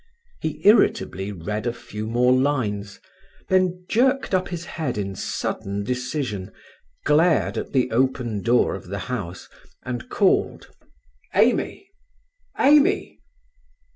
He 0.41 0.61
irritably 0.65 1.31
read 1.31 1.67
a 1.67 1.73
few 1.73 2.07
more 2.07 2.33
lines, 2.33 2.99
then 3.49 3.85
jerked 3.87 4.33
up 4.33 4.47
his 4.47 4.65
head 4.65 4.97
in 4.97 5.13
sudden 5.13 5.83
decision, 5.83 6.51
glared 7.05 7.55
at 7.55 7.71
the 7.71 7.91
open 7.91 8.41
door 8.41 8.73
of 8.73 8.87
the 8.87 8.97
house, 9.13 9.47
and 9.83 10.09
called: 10.09 10.71
"Amy! 11.35 11.87
Amy!" 12.57 13.19